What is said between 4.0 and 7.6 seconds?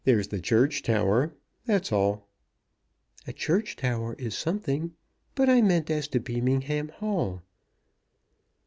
is something; but I meant as to Beamingham Hall."